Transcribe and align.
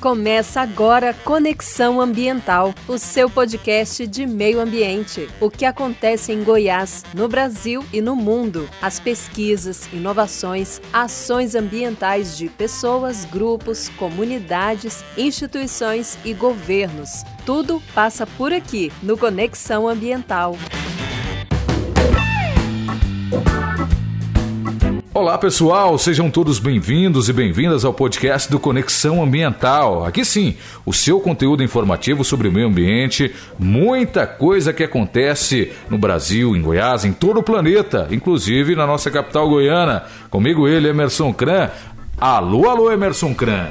Começa 0.00 0.62
agora 0.62 1.12
Conexão 1.12 2.00
Ambiental, 2.00 2.74
o 2.88 2.96
seu 2.96 3.28
podcast 3.28 4.06
de 4.06 4.26
meio 4.26 4.58
ambiente. 4.58 5.28
O 5.38 5.50
que 5.50 5.66
acontece 5.66 6.32
em 6.32 6.42
Goiás, 6.42 7.04
no 7.12 7.28
Brasil 7.28 7.84
e 7.92 8.00
no 8.00 8.16
mundo. 8.16 8.66
As 8.80 8.98
pesquisas, 8.98 9.86
inovações, 9.92 10.80
ações 10.90 11.54
ambientais 11.54 12.38
de 12.38 12.48
pessoas, 12.48 13.26
grupos, 13.26 13.90
comunidades, 13.90 15.04
instituições 15.18 16.16
e 16.24 16.32
governos. 16.32 17.22
Tudo 17.44 17.82
passa 17.94 18.26
por 18.26 18.54
aqui 18.54 18.90
no 19.02 19.18
Conexão 19.18 19.86
Ambiental. 19.86 20.56
Olá 25.20 25.36
pessoal, 25.36 25.98
sejam 25.98 26.30
todos 26.30 26.58
bem-vindos 26.58 27.28
e 27.28 27.32
bem-vindas 27.34 27.84
ao 27.84 27.92
podcast 27.92 28.50
do 28.50 28.58
Conexão 28.58 29.22
Ambiental. 29.22 30.06
Aqui 30.06 30.24
sim, 30.24 30.56
o 30.86 30.94
seu 30.94 31.20
conteúdo 31.20 31.62
informativo 31.62 32.24
sobre 32.24 32.48
o 32.48 32.52
meio 32.52 32.68
ambiente, 32.68 33.30
muita 33.58 34.26
coisa 34.26 34.72
que 34.72 34.82
acontece 34.82 35.72
no 35.90 35.98
Brasil, 35.98 36.56
em 36.56 36.62
Goiás, 36.62 37.04
em 37.04 37.12
todo 37.12 37.40
o 37.40 37.42
planeta, 37.42 38.08
inclusive 38.10 38.74
na 38.74 38.86
nossa 38.86 39.10
capital 39.10 39.46
goiana. 39.46 40.04
Comigo 40.30 40.66
ele, 40.66 40.88
Emerson 40.88 41.34
Cran. 41.34 41.68
Alô, 42.18 42.70
alô, 42.70 42.90
Emerson 42.90 43.34
Cran. 43.34 43.66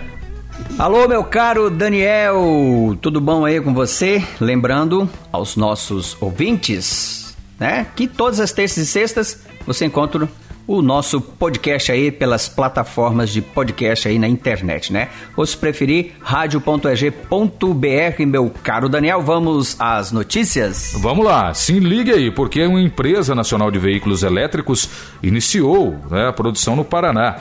Alô, 0.77 1.07
meu 1.07 1.23
caro 1.23 1.71
Daniel, 1.71 2.95
tudo 3.01 3.19
bom 3.19 3.43
aí 3.43 3.59
com 3.59 3.73
você? 3.73 4.23
Lembrando 4.39 5.09
aos 5.31 5.55
nossos 5.55 6.15
ouvintes, 6.21 7.35
né, 7.59 7.87
que 7.95 8.07
todas 8.07 8.39
as 8.39 8.51
terças 8.51 8.77
e 8.77 8.85
sextas 8.85 9.41
você 9.65 9.85
encontra 9.85 10.29
o 10.69 10.83
nosso 10.83 11.19
podcast 11.19 11.91
aí 11.91 12.11
pelas 12.11 12.47
plataformas 12.47 13.31
de 13.31 13.41
podcast 13.41 14.07
aí 14.07 14.19
na 14.19 14.27
internet, 14.27 14.93
né? 14.93 15.09
Ou 15.35 15.43
se 15.43 15.57
preferir, 15.57 16.11
radio.eg.br, 16.21 18.25
meu 18.27 18.51
caro 18.63 18.87
Daniel, 18.87 19.23
vamos 19.23 19.75
às 19.79 20.11
notícias? 20.11 20.93
Vamos 21.01 21.25
lá, 21.25 21.55
se 21.55 21.79
ligue 21.79 22.11
aí, 22.11 22.29
porque 22.29 22.63
uma 22.63 22.79
empresa 22.79 23.33
nacional 23.33 23.71
de 23.71 23.79
veículos 23.79 24.21
elétricos 24.21 24.87
iniciou 25.23 25.97
né, 26.11 26.27
a 26.27 26.33
produção 26.33 26.75
no 26.75 26.85
Paraná. 26.85 27.37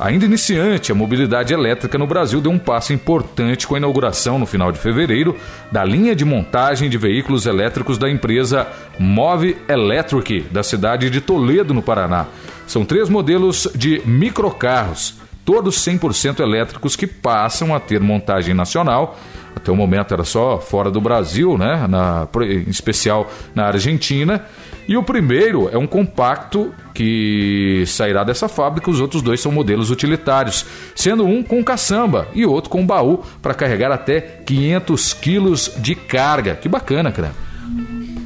Ainda 0.00 0.24
iniciante, 0.24 0.90
a 0.90 0.94
mobilidade 0.94 1.52
elétrica 1.52 1.96
no 1.96 2.06
Brasil 2.06 2.40
deu 2.40 2.50
um 2.50 2.58
passo 2.58 2.92
importante 2.92 3.66
com 3.66 3.74
a 3.74 3.78
inauguração 3.78 4.38
no 4.38 4.46
final 4.46 4.72
de 4.72 4.78
fevereiro 4.78 5.36
da 5.70 5.84
linha 5.84 6.14
de 6.14 6.24
montagem 6.24 6.90
de 6.90 6.98
veículos 6.98 7.46
elétricos 7.46 7.98
da 7.98 8.10
empresa 8.10 8.66
Move 8.98 9.56
Electric, 9.68 10.40
da 10.50 10.62
cidade 10.62 11.10
de 11.10 11.20
Toledo, 11.20 11.72
no 11.74 11.82
Paraná. 11.82 12.26
São 12.66 12.84
três 12.84 13.08
modelos 13.08 13.68
de 13.74 14.02
microcarros, 14.04 15.21
todos 15.44 15.76
100% 15.78 16.40
elétricos 16.40 16.96
que 16.96 17.06
passam 17.06 17.74
a 17.74 17.80
ter 17.80 18.00
montagem 18.00 18.54
nacional. 18.54 19.18
Até 19.54 19.70
o 19.70 19.76
momento 19.76 20.14
era 20.14 20.24
só 20.24 20.58
fora 20.58 20.90
do 20.90 21.00
Brasil, 21.00 21.58
né? 21.58 21.86
Na, 21.88 22.26
em 22.42 22.70
especial 22.70 23.30
na 23.54 23.66
Argentina. 23.66 24.46
E 24.88 24.96
o 24.96 25.02
primeiro 25.02 25.68
é 25.68 25.78
um 25.78 25.86
compacto 25.86 26.74
que 26.92 27.84
sairá 27.86 28.24
dessa 28.24 28.48
fábrica, 28.48 28.90
os 28.90 29.00
outros 29.00 29.22
dois 29.22 29.40
são 29.40 29.52
modelos 29.52 29.90
utilitários, 29.90 30.66
sendo 30.94 31.24
um 31.24 31.42
com 31.42 31.62
caçamba 31.62 32.26
e 32.34 32.44
outro 32.44 32.68
com 32.68 32.84
baú 32.84 33.22
para 33.40 33.54
carregar 33.54 33.92
até 33.92 34.20
500 34.20 35.14
quilos 35.14 35.72
de 35.78 35.94
carga. 35.94 36.56
Que 36.56 36.68
bacana, 36.68 37.12
cara. 37.12 37.32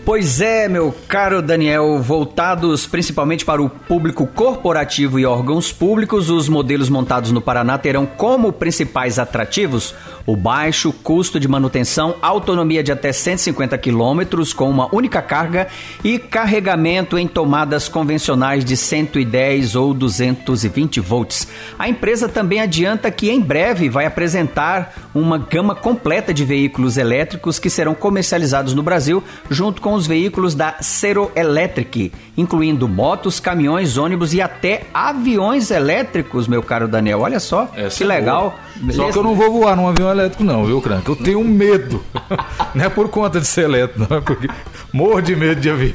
Pois 0.07 0.41
é, 0.41 0.69
meu 0.69 0.95
caro 1.09 1.43
Daniel, 1.43 2.01
voltados 2.01 2.87
principalmente 2.87 3.45
para 3.45 3.61
o 3.61 3.69
público 3.69 4.25
corporativo 4.25 5.19
e 5.19 5.27
órgãos 5.27 5.72
públicos, 5.72 6.31
os 6.31 6.49
modelos 6.49 6.89
montados 6.89 7.33
no 7.33 7.41
Paraná 7.41 7.77
terão 7.77 8.06
como 8.06 8.53
principais 8.53 9.19
atrativos 9.19 9.93
o 10.26 10.34
baixo 10.34 10.92
custo 10.92 11.38
de 11.38 11.47
manutenção, 11.47 12.16
autonomia 12.20 12.82
de 12.82 12.91
até 12.91 13.12
150 13.12 13.78
quilômetros 13.78 14.53
com 14.53 14.69
uma 14.69 14.92
única 14.94 15.22
carga 15.22 15.69
e 16.03 16.19
carregamento 16.19 17.16
em 17.16 17.28
tomadas 17.28 17.88
convencionais 17.88 18.65
de 18.65 18.76
110 18.76 19.76
ou 19.76 19.94
220 19.94 21.00
volts. 21.00 21.47
A 21.78 21.88
empresa 21.88 22.28
também 22.28 22.60
adianta 22.60 23.10
que 23.10 23.31
em 23.31 23.41
breve 23.41 23.88
vai 23.88 24.04
apresentar 24.04 24.94
uma 25.15 25.38
gama 25.38 25.75
completa 25.75 26.34
de 26.34 26.44
veículos 26.44 26.97
elétricos 26.97 27.59
que 27.59 27.70
serão 27.70 27.94
comercializados 27.94 28.75
no 28.75 28.82
Brasil 28.82 29.22
junto 29.48 29.81
com 29.81 29.94
os 29.94 30.06
veículos 30.06 30.54
da 30.54 30.76
Zero 30.82 31.31
Electric, 31.36 32.12
incluindo 32.36 32.88
motos, 32.88 33.38
caminhões, 33.38 33.97
ônibus 33.97 34.34
e 34.34 34.42
até 34.42 34.82
aviões 34.92 35.70
elétricos, 35.70 36.48
meu 36.48 36.62
caro 36.62 36.88
Daniel. 36.88 37.20
Olha 37.20 37.38
só, 37.38 37.70
Essa 37.76 37.98
que 37.98 38.04
é 38.04 38.06
legal. 38.06 38.59
Só 38.91 39.10
que 39.10 39.16
eu 39.16 39.22
não 39.22 39.34
vou 39.34 39.50
voar 39.50 39.76
num 39.76 39.88
avião 39.88 40.09
elétrico 40.16 40.44
não, 40.44 40.65
viu, 40.65 40.81
Crank? 40.81 41.09
Eu 41.09 41.16
tenho 41.16 41.43
medo. 41.44 42.03
não 42.75 42.84
é 42.84 42.88
por 42.88 43.09
conta 43.09 43.41
de 43.41 43.47
ser 43.47 43.65
elétrico, 43.65 44.06
não 44.09 44.19
é 44.19 44.21
porque 44.21 44.49
morro 44.93 45.21
de 45.21 45.37
medo 45.37 45.60
de 45.60 45.71
avião. 45.71 45.94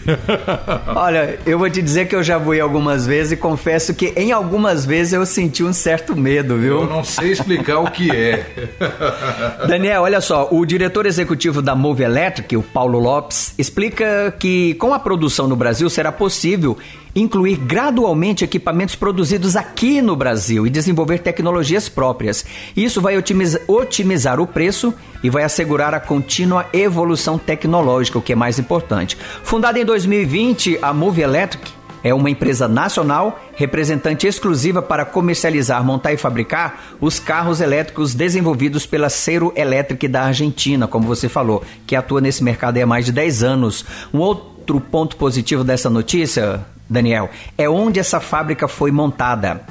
Olha, 0.96 1.40
eu 1.46 1.58
vou 1.58 1.70
te 1.70 1.82
dizer 1.82 2.08
que 2.08 2.16
eu 2.16 2.24
já 2.24 2.38
voei 2.38 2.60
algumas 2.60 3.06
vezes 3.06 3.34
e 3.34 3.38
confesso 3.38 3.94
que 3.94 4.14
em 4.16 4.32
algumas 4.32 4.86
vezes 4.86 5.14
eu 5.14 5.26
senti 5.26 5.64
um 5.64 5.74
certo 5.74 6.16
medo, 6.16 6.58
viu? 6.58 6.82
Eu 6.82 6.88
não 6.88 7.04
sei 7.04 7.32
explicar 7.32 7.80
o 7.80 7.90
que 7.90 8.12
é. 8.12 8.46
Daniel, 9.68 10.04
olha 10.04 10.22
só, 10.22 10.48
o 10.52 10.66
diretor 10.66 11.06
executivo 11.06 11.62
da 11.62 11.76
Move 11.76 12.04
Electric, 12.04 12.56
o 12.56 12.62
Paulo 12.62 13.00
Lopes, 13.00 13.54
explica 13.58 14.34
que 14.40 14.76
com 14.76 14.94
a 14.94 15.00
produção 15.00 15.48
no 15.48 15.56
Brasil 15.56 15.90
será 15.90 16.12
possível 16.12 16.78
incluir 17.16 17.58
gradualmente 17.58 18.44
equipamentos 18.44 18.96
produzidos 18.96 19.56
aqui 19.56 20.02
no 20.02 20.16
Brasil 20.16 20.66
e 20.66 20.70
desenvolver 20.70 21.20
tecnologias 21.20 21.90
próprias. 21.90 22.46
Isso 22.76 23.02
vai 23.02 23.18
otimizar, 23.18 23.62
otimizar 23.68 24.11
o 24.40 24.48
preço 24.48 24.94
e 25.24 25.30
vai 25.30 25.44
assegurar 25.44 25.94
a 25.94 26.00
contínua 26.00 26.66
evolução 26.74 27.38
tecnológica, 27.38 28.18
o 28.18 28.22
que 28.22 28.34
é 28.34 28.36
mais 28.36 28.60
importante. 28.60 29.18
Fundada 29.44 29.80
em 29.80 29.86
2020, 29.86 30.80
a 30.82 30.94
Move 30.94 31.22
Electric 31.22 31.72
é 32.04 32.14
uma 32.14 32.30
empresa 32.30 32.68
nacional, 32.68 33.40
representante 33.56 34.26
exclusiva 34.26 34.82
para 34.82 35.06
comercializar, 35.06 35.84
montar 35.84 36.14
e 36.14 36.18
fabricar 36.18 36.82
os 37.00 37.20
carros 37.20 37.62
elétricos 37.62 38.16
desenvolvidos 38.16 38.86
pela 38.86 39.10
Cero 39.10 39.54
Electric 39.56 40.08
da 40.08 40.24
Argentina, 40.24 40.88
como 40.88 41.08
você 41.08 41.30
falou, 41.30 41.64
que 41.86 41.96
atua 41.96 42.20
nesse 42.20 42.44
mercado 42.44 42.78
há 42.78 42.86
mais 42.86 43.06
de 43.06 43.12
10 43.12 43.44
anos. 43.44 43.86
Um 44.12 44.20
outro 44.20 44.82
ponto 44.82 45.16
positivo 45.16 45.64
dessa 45.64 45.90
notícia, 45.90 46.66
Daniel, 46.90 47.30
é 47.58 47.70
onde 47.70 48.00
essa 48.00 48.20
fábrica 48.20 48.68
foi 48.68 48.92
montada 48.92 49.62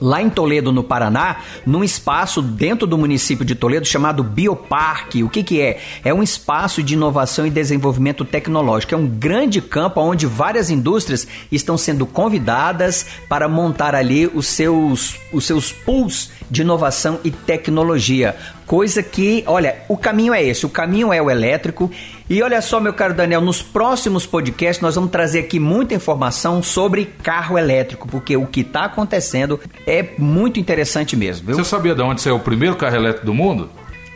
lá 0.00 0.22
em 0.22 0.30
Toledo, 0.30 0.72
no 0.72 0.82
Paraná, 0.82 1.36
num 1.64 1.82
espaço 1.82 2.42
dentro 2.42 2.86
do 2.86 2.98
município 2.98 3.44
de 3.44 3.54
Toledo 3.54 3.86
chamado 3.86 4.22
Bioparque. 4.22 5.22
O 5.22 5.28
que, 5.28 5.42
que 5.42 5.60
é? 5.60 5.78
É 6.04 6.12
um 6.12 6.22
espaço 6.22 6.82
de 6.82 6.94
inovação 6.94 7.46
e 7.46 7.50
desenvolvimento 7.50 8.24
tecnológico. 8.24 8.94
É 8.94 8.98
um 8.98 9.06
grande 9.06 9.60
campo 9.60 10.00
onde 10.00 10.26
várias 10.26 10.70
indústrias 10.70 11.26
estão 11.50 11.76
sendo 11.76 12.06
convidadas 12.06 13.06
para 13.28 13.48
montar 13.48 13.94
ali 13.94 14.26
os 14.26 14.46
seus, 14.46 15.16
os 15.32 15.44
seus 15.44 15.72
pools 15.72 16.30
de 16.50 16.62
inovação 16.62 17.18
e 17.24 17.30
tecnologia. 17.30 18.36
Coisa 18.66 19.02
que, 19.02 19.44
olha, 19.46 19.76
o 19.88 19.96
caminho 19.96 20.34
é 20.34 20.42
esse, 20.42 20.66
o 20.66 20.68
caminho 20.68 21.12
é 21.12 21.22
o 21.22 21.30
elétrico. 21.30 21.90
E 22.28 22.42
olha 22.42 22.60
só, 22.60 22.80
meu 22.80 22.92
caro 22.92 23.14
Daniel, 23.14 23.40
nos 23.40 23.62
próximos 23.62 24.26
podcasts 24.26 24.82
nós 24.82 24.96
vamos 24.96 25.12
trazer 25.12 25.40
aqui 25.40 25.60
muita 25.60 25.94
informação 25.94 26.60
sobre 26.60 27.04
carro 27.22 27.56
elétrico, 27.56 28.08
porque 28.08 28.36
o 28.36 28.46
que 28.46 28.62
está 28.62 28.86
acontecendo 28.86 29.60
é 29.86 30.04
muito 30.18 30.58
interessante 30.58 31.16
mesmo, 31.16 31.46
viu? 31.46 31.56
Você 31.56 31.62
sabia 31.62 31.94
de 31.94 32.02
onde 32.02 32.20
saiu 32.20 32.34
o 32.34 32.40
primeiro 32.40 32.74
carro 32.74 32.96
elétrico 32.96 33.26
do 33.26 33.32
mundo? 33.32 33.70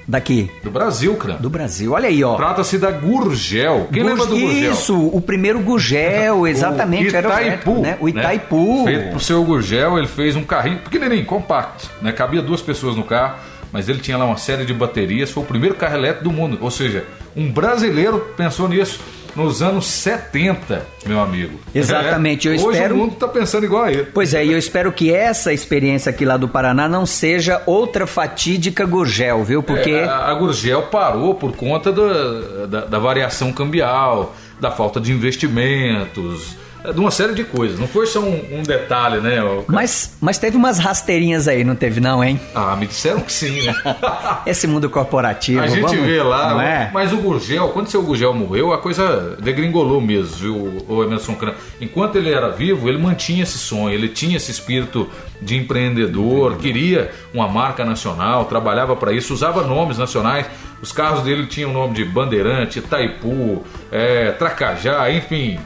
Daqui. 0.09 0.51
Do 0.65 0.73
Brasil, 0.73 1.15
cara. 1.15 1.35
Do 1.35 1.49
Brasil. 1.49 1.93
Olha 1.93 2.09
aí, 2.09 2.25
ó. 2.25 2.35
Trata-se 2.35 2.79
da 2.79 2.91
Gurgel. 2.91 3.87
Quem 3.93 4.03
Gur... 4.03 4.11
lembra 4.11 4.27
do 4.27 4.37
Gurgel? 4.37 4.73
Isso, 4.73 5.07
o 5.07 5.21
primeiro 5.21 5.61
Gurgel, 5.61 6.49
exatamente. 6.49 7.15
o 7.15 7.19
Itaipu. 7.19 7.71
Era 7.71 7.79
o, 7.79 7.83
né? 7.83 7.99
o 8.01 8.09
Itaipu. 8.09 8.85
Né? 8.85 8.93
Feito 8.93 9.11
pro 9.11 9.21
seu 9.21 9.45
Gurgel, 9.45 9.99
ele 9.99 10.09
fez 10.09 10.35
um 10.35 10.43
carrinho 10.43 10.79
pequenininho, 10.79 11.25
compacto. 11.25 11.89
Né? 12.03 12.11
Cabia 12.11 12.43
duas 12.43 12.61
pessoas 12.61 12.97
no 12.97 13.05
carro, 13.05 13.37
mas 13.71 13.89
ele 13.89 14.01
tinha 14.01 14.19
lá 14.19 14.25
uma 14.25 14.37
série 14.37 14.65
de 14.65 14.75
baterias. 14.75 15.31
Foi 15.31 15.45
o 15.45 15.47
primeiro 15.47 15.77
carro 15.77 15.95
elétrico 15.95 16.25
do 16.25 16.33
mundo. 16.33 16.59
Ou 16.61 16.73
seja, 16.73 17.05
um 17.37 17.51
brasileiro 17.51 18.19
pensou 18.37 18.69
nisso 18.69 19.01
nos 19.35 19.63
anos 19.63 19.87
70, 19.87 20.87
meu 21.07 21.21
amigo. 21.21 21.59
Exatamente, 21.75 22.49
é, 22.49 22.53
eu 22.53 22.55
hoje 22.55 22.79
espero. 22.79 22.95
o 22.95 22.99
mundo 22.99 23.13
está 23.15 23.29
pensando 23.29 23.65
igual 23.65 23.85
a 23.85 23.93
ele. 23.93 24.05
Pois 24.13 24.35
é, 24.35 24.45
e 24.45 24.53
eu 24.53 24.59
espero 24.59 24.93
que 24.93 25.13
essa 25.13 25.53
experiência 25.53 26.11
aqui 26.11 26.25
lá 26.25 26.37
do 26.37 26.49
Paraná 26.49 26.89
não 26.89 27.07
seja 27.07 27.63
outra 27.67 28.07
fatídica 28.07 28.85
Gurgel, 28.85 29.45
viu? 29.45 29.63
Porque. 29.63 29.91
É, 29.91 30.05
a, 30.05 30.31
a 30.31 30.35
Gurgel 30.35 30.83
parou 30.83 31.35
por 31.35 31.55
conta 31.55 31.93
do, 31.93 32.67
da, 32.67 32.87
da 32.87 32.99
variação 32.99 33.53
cambial, 33.53 34.35
da 34.61 34.71
falta 34.71 35.01
de 35.01 35.13
investimentos 35.13 36.57
de 36.93 36.99
uma 36.99 37.11
série 37.11 37.35
de 37.35 37.45
coisas. 37.45 37.79
Não 37.79 37.87
foi 37.87 38.07
só 38.07 38.21
um, 38.21 38.59
um 38.59 38.63
detalhe, 38.63 39.21
né? 39.21 39.39
Mas, 39.67 40.17
mas 40.21 40.39
teve 40.39 40.57
umas 40.57 40.79
rasteirinhas 40.79 41.47
aí, 41.47 41.63
não 41.63 41.75
teve 41.75 42.01
não, 42.01 42.23
hein? 42.23 42.41
Ah, 42.55 42.75
me 42.77 42.87
disseram 42.87 43.21
que 43.21 43.33
sim, 43.33 43.63
né? 43.63 43.75
Esse 44.47 44.67
mundo 44.67 44.89
corporativo. 44.89 45.63
A 45.63 45.67
gente 45.67 45.83
vamos... 45.83 46.07
vê 46.07 46.23
lá, 46.23 46.63
é? 46.65 46.91
mas 46.93 47.13
o 47.13 47.19
Gurgel, 47.19 47.69
quando 47.69 47.87
o 47.87 47.91
seu 47.91 48.03
Gurgel 48.03 48.33
morreu, 48.35 48.73
a 48.73 48.79
coisa 48.79 49.37
degringolou 49.41 50.01
mesmo, 50.01 50.37
viu, 50.37 50.85
o 50.89 51.03
Emerson 51.05 51.35
Cran? 51.35 51.53
Enquanto 51.81 52.17
ele 52.17 52.33
era 52.33 52.51
vivo, 52.51 52.89
ele 52.89 52.99
mantinha 52.99 53.43
esse 53.43 53.59
sonho, 53.59 53.95
ele 53.95 54.09
tinha 54.09 54.37
esse 54.37 54.51
espírito 54.51 55.09
de 55.41 55.57
empreendedor, 55.57 56.57
queria 56.57 57.11
uma 57.33 57.49
marca 57.49 57.85
nacional, 57.85 58.45
trabalhava 58.45 58.97
para 58.97 59.13
isso, 59.13 59.33
usava 59.33 59.63
nomes 59.63 59.99
nacionais. 59.99 60.47
Os 60.83 60.93
carros 60.93 61.23
dele 61.23 61.47
tinham 61.47 61.71
o 61.71 61.73
nome 61.75 61.95
de 61.95 62.05
Bandeirante, 62.05 62.81
Taipu, 62.81 63.63
é, 63.93 64.31
Tracajá, 64.33 65.11
enfim, 65.11 65.59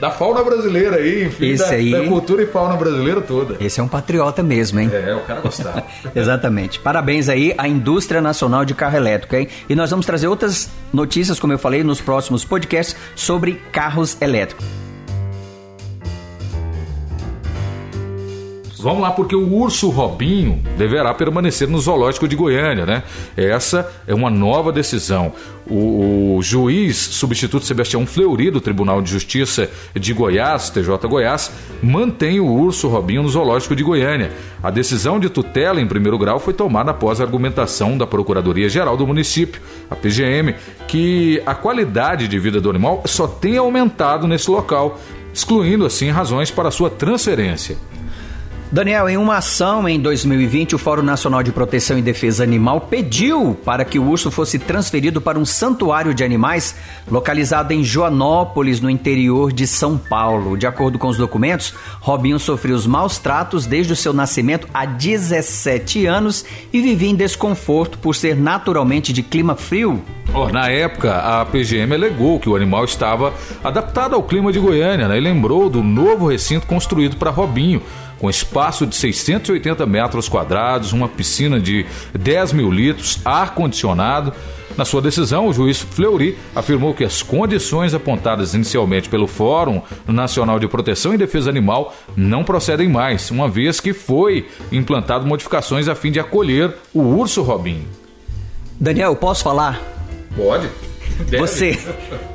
da 0.00 0.10
fauna 0.10 0.42
brasileira 0.42 0.96
aí, 0.96 1.24
enfim, 1.24 1.54
da, 1.54 1.68
aí, 1.68 1.90
da, 1.90 2.04
cultura 2.06 2.42
e 2.42 2.46
fauna 2.46 2.74
brasileira 2.74 3.20
toda. 3.20 3.56
Esse 3.60 3.80
é 3.80 3.82
um 3.82 3.88
patriota 3.88 4.42
mesmo, 4.42 4.80
hein? 4.80 4.90
É, 4.92 5.14
o 5.14 5.20
cara 5.20 5.40
gostava. 5.40 5.84
Exatamente. 6.16 6.80
Parabéns 6.80 7.28
aí 7.28 7.54
à 7.58 7.68
Indústria 7.68 8.20
Nacional 8.20 8.64
de 8.64 8.74
Carro 8.74 8.96
Elétrico, 8.96 9.36
hein? 9.36 9.48
E 9.68 9.74
nós 9.74 9.90
vamos 9.90 10.06
trazer 10.06 10.26
outras 10.26 10.70
notícias, 10.92 11.38
como 11.38 11.52
eu 11.52 11.58
falei, 11.58 11.84
nos 11.84 12.00
próximos 12.00 12.44
podcasts 12.44 12.96
sobre 13.14 13.60
carros 13.70 14.16
elétricos. 14.20 14.89
Vamos 18.82 19.02
lá, 19.02 19.10
porque 19.10 19.36
o 19.36 19.52
urso 19.54 19.90
Robinho 19.90 20.62
deverá 20.78 21.12
permanecer 21.12 21.68
no 21.68 21.78
zoológico 21.78 22.26
de 22.26 22.34
Goiânia, 22.34 22.86
né? 22.86 23.02
Essa 23.36 23.90
é 24.06 24.14
uma 24.14 24.30
nova 24.30 24.72
decisão. 24.72 25.32
O, 25.66 26.36
o 26.36 26.42
juiz 26.42 26.96
substituto 26.96 27.66
Sebastião 27.66 28.06
Fleury, 28.06 28.50
do 28.50 28.60
Tribunal 28.60 29.02
de 29.02 29.10
Justiça 29.10 29.70
de 29.94 30.14
Goiás, 30.14 30.70
TJ 30.70 30.96
Goiás, 31.06 31.52
mantém 31.82 32.40
o 32.40 32.46
urso 32.46 32.88
Robinho 32.88 33.22
no 33.22 33.28
zoológico 33.28 33.76
de 33.76 33.82
Goiânia. 33.82 34.32
A 34.62 34.70
decisão 34.70 35.20
de 35.20 35.28
tutela 35.28 35.80
em 35.80 35.86
primeiro 35.86 36.18
grau 36.18 36.40
foi 36.40 36.54
tomada 36.54 36.90
após 36.90 37.20
a 37.20 37.24
argumentação 37.24 37.98
da 37.98 38.06
Procuradoria-Geral 38.06 38.96
do 38.96 39.06
município, 39.06 39.60
a 39.90 39.94
PGM, 39.94 40.54
que 40.88 41.42
a 41.44 41.54
qualidade 41.54 42.26
de 42.26 42.38
vida 42.38 42.60
do 42.60 42.70
animal 42.70 43.02
só 43.04 43.26
tem 43.26 43.58
aumentado 43.58 44.26
nesse 44.26 44.50
local, 44.50 44.98
excluindo 45.34 45.84
assim 45.84 46.08
razões 46.08 46.50
para 46.50 46.70
sua 46.70 46.88
transferência. 46.88 47.76
Daniel, 48.72 49.08
em 49.08 49.16
uma 49.16 49.38
ação 49.38 49.88
em 49.88 49.98
2020, 49.98 50.76
o 50.76 50.78
Fórum 50.78 51.02
Nacional 51.02 51.42
de 51.42 51.50
Proteção 51.50 51.98
e 51.98 52.02
Defesa 52.02 52.44
Animal 52.44 52.82
pediu 52.82 53.58
para 53.64 53.84
que 53.84 53.98
o 53.98 54.08
urso 54.08 54.30
fosse 54.30 54.60
transferido 54.60 55.20
para 55.20 55.40
um 55.40 55.44
santuário 55.44 56.14
de 56.14 56.22
animais 56.22 56.76
localizado 57.10 57.72
em 57.72 57.82
Joanópolis, 57.82 58.80
no 58.80 58.88
interior 58.88 59.52
de 59.52 59.66
São 59.66 59.98
Paulo. 59.98 60.56
De 60.56 60.68
acordo 60.68 61.00
com 61.00 61.08
os 61.08 61.16
documentos, 61.16 61.74
Robinho 61.98 62.38
sofreu 62.38 62.76
os 62.76 62.86
maus 62.86 63.18
tratos 63.18 63.66
desde 63.66 63.92
o 63.92 63.96
seu 63.96 64.12
nascimento 64.12 64.68
há 64.72 64.86
17 64.86 66.06
anos 66.06 66.44
e 66.72 66.80
vivia 66.80 67.10
em 67.10 67.16
desconforto 67.16 67.98
por 67.98 68.14
ser 68.14 68.36
naturalmente 68.36 69.12
de 69.12 69.24
clima 69.24 69.56
frio. 69.56 70.00
Oh, 70.32 70.48
na 70.48 70.68
época, 70.68 71.12
a 71.16 71.44
PGM 71.44 71.92
alegou 71.92 72.38
que 72.38 72.48
o 72.48 72.54
animal 72.54 72.84
estava 72.84 73.34
adaptado 73.64 74.14
ao 74.14 74.22
clima 74.22 74.52
de 74.52 74.60
Goiânia 74.60 75.08
né, 75.08 75.18
e 75.18 75.20
lembrou 75.20 75.68
do 75.68 75.82
novo 75.82 76.28
recinto 76.28 76.68
construído 76.68 77.16
para 77.16 77.32
Robinho 77.32 77.82
com 78.20 78.28
espaço 78.28 78.86
de 78.86 78.94
680 78.94 79.86
metros 79.86 80.28
quadrados, 80.28 80.92
uma 80.92 81.08
piscina 81.08 81.58
de 81.58 81.86
10 82.16 82.52
mil 82.52 82.70
litros, 82.70 83.18
ar-condicionado. 83.24 84.32
Na 84.76 84.84
sua 84.84 85.02
decisão, 85.02 85.48
o 85.48 85.52
juiz 85.52 85.80
Fleury 85.80 86.38
afirmou 86.54 86.94
que 86.94 87.02
as 87.02 87.22
condições 87.22 87.92
apontadas 87.92 88.54
inicialmente 88.54 89.08
pelo 89.08 89.26
Fórum 89.26 89.82
Nacional 90.06 90.58
de 90.58 90.68
Proteção 90.68 91.12
e 91.12 91.18
Defesa 91.18 91.50
Animal 91.50 91.94
não 92.16 92.44
procedem 92.44 92.88
mais, 92.88 93.30
uma 93.30 93.48
vez 93.48 93.80
que 93.80 93.92
foi 93.92 94.46
implantado 94.70 95.26
modificações 95.26 95.88
a 95.88 95.94
fim 95.94 96.12
de 96.12 96.20
acolher 96.20 96.74
o 96.94 97.00
urso 97.00 97.42
Robinho. 97.42 97.86
Daniel, 98.78 99.16
posso 99.16 99.42
falar? 99.42 99.80
Pode. 100.36 100.89
Você, 101.38 101.78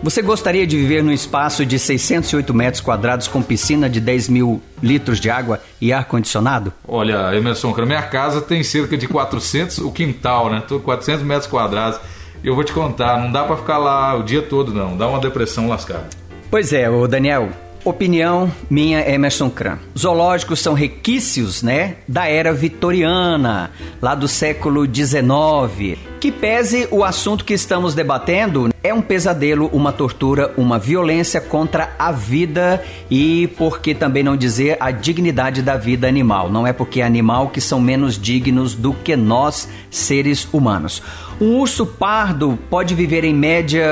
você 0.01 0.21
gostaria 0.21 0.65
de 0.65 0.77
viver 0.77 1.03
num 1.03 1.11
espaço 1.11 1.65
de 1.65 1.77
608 1.77 2.53
metros 2.53 2.81
quadrados 2.81 3.27
com 3.27 3.41
piscina 3.41 3.89
de 3.89 3.99
10 3.99 4.29
mil 4.29 4.61
litros 4.81 5.19
de 5.19 5.29
água 5.29 5.59
e 5.81 5.91
ar-condicionado? 5.91 6.73
Olha, 6.87 7.35
Emerson, 7.35 7.73
minha 7.85 8.03
casa 8.03 8.41
tem 8.41 8.63
cerca 8.63 8.97
de 8.97 9.07
400, 9.07 9.79
o 9.79 9.91
quintal, 9.91 10.49
né? 10.49 10.63
400 10.83 11.23
metros 11.23 11.47
quadrados. 11.47 11.99
Eu 12.43 12.53
vou 12.53 12.63
te 12.63 12.73
contar, 12.73 13.19
não 13.19 13.31
dá 13.31 13.43
para 13.43 13.57
ficar 13.57 13.77
lá 13.77 14.15
o 14.15 14.23
dia 14.23 14.41
todo, 14.41 14.73
não. 14.73 14.95
Dá 14.95 15.07
uma 15.07 15.19
depressão 15.19 15.67
lascada. 15.67 16.07
Pois 16.51 16.71
é, 16.71 16.89
o 16.89 17.07
Daniel, 17.07 17.49
Opinião 17.85 18.51
minha, 18.67 19.07
Emerson 19.07 19.47
Kran. 19.47 19.77
Zoológicos 19.95 20.59
são 20.59 20.73
requisitos, 20.73 21.61
né, 21.61 21.97
da 22.07 22.27
era 22.27 22.51
vitoriana, 22.51 23.69
lá 24.01 24.15
do 24.15 24.27
século 24.27 24.87
XIX. 24.91 25.99
Que 26.19 26.31
pese 26.31 26.87
o 26.89 27.03
assunto 27.03 27.45
que 27.45 27.53
estamos 27.53 27.93
debatendo, 27.93 28.69
é 28.81 28.91
um 28.91 29.03
pesadelo, 29.03 29.69
uma 29.71 29.91
tortura, 29.91 30.51
uma 30.57 30.79
violência 30.79 31.39
contra 31.39 31.93
a 31.99 32.11
vida 32.11 32.83
e, 33.07 33.47
por 33.55 33.79
que 33.79 33.93
também 33.93 34.23
não 34.23 34.35
dizer, 34.35 34.77
a 34.79 34.89
dignidade 34.89 35.61
da 35.61 35.77
vida 35.77 36.07
animal. 36.07 36.49
Não 36.49 36.65
é 36.65 36.73
porque 36.73 37.01
é 37.01 37.03
animal 37.03 37.49
que 37.49 37.61
são 37.61 37.79
menos 37.79 38.19
dignos 38.19 38.73
do 38.73 38.93
que 38.93 39.15
nós, 39.15 39.69
seres 39.91 40.47
humanos. 40.51 41.03
Um 41.39 41.57
urso 41.57 41.85
pardo 41.85 42.57
pode 42.67 42.95
viver 42.95 43.23
em 43.23 43.33
média 43.33 43.85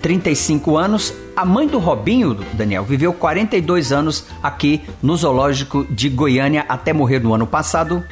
35 0.00 0.76
anos. 0.76 1.14
A 1.36 1.44
mãe 1.44 1.66
do 1.66 1.78
Robinho, 1.78 2.34
Daniel, 2.54 2.84
viveu 2.84 3.12
42 3.12 3.92
anos 3.92 4.26
aqui 4.42 4.82
no 5.02 5.16
Zoológico 5.16 5.86
de 5.90 6.08
Goiânia 6.08 6.64
até 6.68 6.92
morrer 6.92 7.20
no 7.20 7.34
ano 7.34 7.46
passado. 7.46 8.04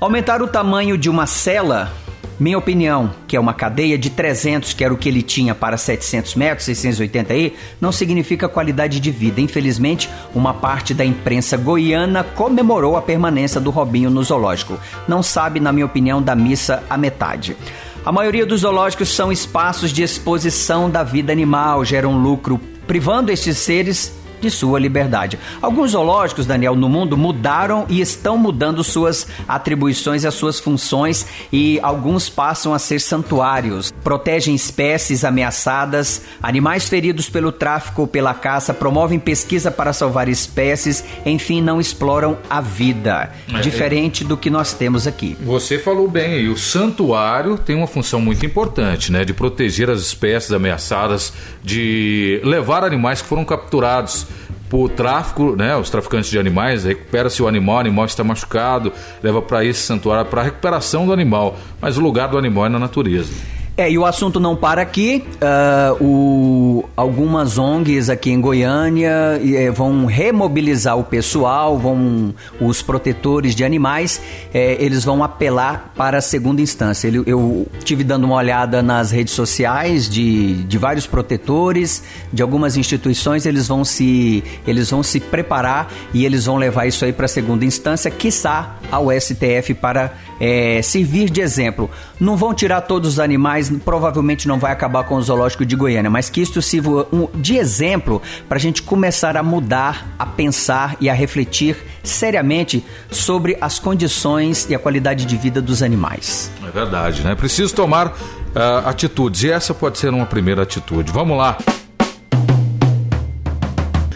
Aumentar 0.00 0.42
o 0.42 0.48
tamanho 0.48 0.98
de 0.98 1.08
uma 1.08 1.26
cela, 1.26 1.90
minha 2.38 2.58
opinião, 2.58 3.12
que 3.28 3.36
é 3.36 3.40
uma 3.40 3.54
cadeia 3.54 3.96
de 3.96 4.10
300, 4.10 4.72
que 4.72 4.84
era 4.84 4.92
o 4.92 4.96
que 4.96 5.08
ele 5.08 5.22
tinha 5.22 5.54
para 5.54 5.76
700 5.76 6.34
metros, 6.34 6.64
680 6.66 7.32
aí, 7.32 7.56
não 7.80 7.92
significa 7.92 8.48
qualidade 8.48 8.98
de 8.98 9.10
vida. 9.10 9.40
Infelizmente, 9.40 10.10
uma 10.34 10.52
parte 10.52 10.92
da 10.92 11.04
imprensa 11.04 11.56
goiana 11.56 12.24
comemorou 12.24 12.96
a 12.96 13.02
permanência 13.02 13.60
do 13.60 13.70
Robinho 13.70 14.10
no 14.10 14.22
zoológico. 14.22 14.78
Não 15.06 15.22
sabe, 15.22 15.60
na 15.60 15.72
minha 15.72 15.86
opinião, 15.86 16.20
da 16.20 16.34
missa 16.34 16.82
a 16.90 16.96
metade. 16.98 17.56
A 18.04 18.12
maioria 18.12 18.44
dos 18.44 18.60
zoológicos 18.60 19.08
são 19.08 19.32
espaços 19.32 19.90
de 19.90 20.02
exposição 20.02 20.90
da 20.90 21.02
vida 21.02 21.32
animal, 21.32 21.82
geram 21.86 22.18
lucro, 22.18 22.60
privando 22.86 23.32
estes 23.32 23.56
seres 23.56 24.12
de 24.44 24.50
sua 24.50 24.78
liberdade. 24.78 25.38
Alguns 25.62 25.92
zoológicos, 25.92 26.44
Daniel, 26.44 26.76
no 26.76 26.88
mundo 26.88 27.16
mudaram 27.16 27.86
e 27.88 28.00
estão 28.00 28.36
mudando 28.36 28.84
suas 28.84 29.26
atribuições 29.48 30.22
e 30.22 30.26
as 30.26 30.34
suas 30.34 30.60
funções 30.60 31.26
e 31.50 31.80
alguns 31.82 32.28
passam 32.28 32.74
a 32.74 32.78
ser 32.78 33.00
santuários. 33.00 33.90
Protegem 34.02 34.54
espécies 34.54 35.24
ameaçadas, 35.24 36.22
animais 36.42 36.88
feridos 36.88 37.30
pelo 37.30 37.50
tráfico 37.50 38.02
ou 38.02 38.06
pela 38.06 38.34
caça, 38.34 38.74
promovem 38.74 39.18
pesquisa 39.18 39.70
para 39.70 39.94
salvar 39.94 40.28
espécies, 40.28 41.02
enfim, 41.24 41.62
não 41.62 41.80
exploram 41.80 42.36
a 42.50 42.60
vida. 42.60 43.32
É, 43.52 43.60
diferente 43.60 44.24
do 44.24 44.36
que 44.36 44.50
nós 44.50 44.74
temos 44.74 45.06
aqui. 45.06 45.36
Você 45.40 45.78
falou 45.78 46.06
bem 46.08 46.34
aí, 46.34 46.48
o 46.48 46.56
santuário 46.56 47.56
tem 47.56 47.74
uma 47.74 47.86
função 47.86 48.20
muito 48.20 48.44
importante, 48.44 49.10
né, 49.10 49.24
de 49.24 49.32
proteger 49.32 49.88
as 49.88 50.00
espécies 50.00 50.52
ameaçadas, 50.52 51.32
de 51.62 52.40
levar 52.44 52.84
animais 52.84 53.22
que 53.22 53.28
foram 53.28 53.44
capturados 53.44 54.26
por 54.68 54.88
tráfico, 54.90 55.54
né, 55.56 55.76
os 55.76 55.90
traficantes 55.90 56.30
de 56.30 56.38
animais, 56.38 56.84
recupera-se 56.84 57.42
o 57.42 57.48
animal, 57.48 57.76
o 57.76 57.80
animal 57.80 58.04
está 58.06 58.24
machucado, 58.24 58.92
leva 59.22 59.40
para 59.40 59.64
esse 59.64 59.80
santuário 59.80 60.28
para 60.30 60.40
a 60.40 60.44
recuperação 60.44 61.06
do 61.06 61.12
animal, 61.12 61.56
mas 61.80 61.96
o 61.96 62.00
lugar 62.00 62.28
do 62.28 62.38
animal 62.38 62.66
é 62.66 62.68
na 62.68 62.78
natureza. 62.78 63.32
É, 63.76 63.90
e 63.90 63.98
o 63.98 64.06
assunto 64.06 64.38
não 64.38 64.54
para 64.54 64.82
aqui. 64.82 65.24
Uh, 65.34 66.04
o, 66.04 66.84
algumas 66.96 67.58
ONGs 67.58 68.08
aqui 68.08 68.30
em 68.30 68.40
Goiânia 68.40 69.40
eh, 69.42 69.70
vão 69.70 70.06
remobilizar 70.06 70.96
o 70.96 71.02
pessoal, 71.02 71.76
vão 71.76 72.32
os 72.60 72.82
protetores 72.82 73.54
de 73.54 73.64
animais, 73.64 74.20
eh, 74.52 74.76
eles 74.78 75.04
vão 75.04 75.24
apelar 75.24 75.92
para 75.96 76.18
a 76.18 76.20
segunda 76.20 76.62
instância. 76.62 77.08
Eu, 77.08 77.24
eu 77.26 77.66
tive 77.82 78.04
dando 78.04 78.24
uma 78.24 78.36
olhada 78.36 78.82
nas 78.82 79.10
redes 79.10 79.34
sociais 79.34 80.08
de, 80.08 80.62
de 80.64 80.78
vários 80.78 81.06
protetores, 81.06 82.02
de 82.32 82.42
algumas 82.42 82.76
instituições, 82.76 83.44
eles 83.44 83.66
vão 83.66 83.84
se 83.84 84.44
eles 84.66 84.90
vão 84.90 85.02
se 85.02 85.18
preparar 85.18 85.92
e 86.12 86.24
eles 86.24 86.46
vão 86.46 86.56
levar 86.56 86.86
isso 86.86 87.04
aí 87.04 87.12
para 87.12 87.24
a 87.24 87.28
segunda 87.28 87.64
instância, 87.64 88.10
quiçá 88.10 88.76
ao 88.90 89.10
STF 89.10 89.74
para 89.74 90.12
é, 90.40 90.80
servir 90.82 91.30
de 91.30 91.40
exemplo. 91.40 91.90
Não 92.20 92.36
vão 92.36 92.54
tirar 92.54 92.82
todos 92.82 93.14
os 93.14 93.20
animais, 93.20 93.63
provavelmente 93.70 94.48
não 94.48 94.58
vai 94.58 94.72
acabar 94.72 95.04
com 95.04 95.16
o 95.16 95.22
zoológico 95.22 95.64
de 95.64 95.76
Goiânia, 95.76 96.10
mas 96.10 96.30
que 96.30 96.40
isto 96.40 96.60
sirva 96.60 97.06
de 97.34 97.56
exemplo 97.56 98.20
para 98.48 98.56
a 98.56 98.60
gente 98.60 98.82
começar 98.82 99.36
a 99.36 99.42
mudar, 99.42 100.14
a 100.18 100.26
pensar 100.26 100.96
e 101.00 101.08
a 101.08 101.14
refletir 101.14 101.76
seriamente 102.02 102.84
sobre 103.10 103.56
as 103.60 103.78
condições 103.78 104.68
e 104.68 104.74
a 104.74 104.78
qualidade 104.78 105.24
de 105.24 105.36
vida 105.36 105.60
dos 105.60 105.82
animais. 105.82 106.50
É 106.66 106.70
verdade, 106.70 107.22
né? 107.22 107.34
Preciso 107.34 107.74
tomar 107.74 108.08
uh, 108.08 108.86
atitudes 108.86 109.42
e 109.42 109.50
essa 109.50 109.74
pode 109.74 109.98
ser 109.98 110.10
uma 110.10 110.26
primeira 110.26 110.62
atitude. 110.62 111.12
Vamos 111.12 111.36
lá. 111.36 111.58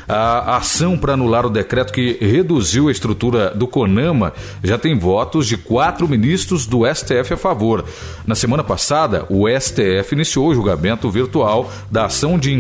A 0.08 0.56
ação 0.56 0.96
para 0.96 1.12
anular 1.12 1.44
o 1.44 1.50
decreto 1.50 1.92
que 1.92 2.16
reduziu 2.18 2.88
a 2.88 2.92
estrutura 2.92 3.50
do 3.50 3.68
CONAMA 3.68 4.32
já 4.64 4.78
tem 4.78 4.98
votos 4.98 5.46
de 5.46 5.58
quatro 5.58 6.08
ministros 6.08 6.64
do 6.64 6.86
STF 6.86 7.34
a 7.34 7.36
favor. 7.36 7.84
Na 8.26 8.34
semana 8.34 8.64
passada, 8.64 9.26
o 9.28 9.46
STF 9.46 10.14
iniciou 10.14 10.48
o 10.48 10.54
julgamento 10.54 11.10
virtual 11.10 11.70
da 11.90 12.06
ação 12.06 12.38
de 12.38 12.54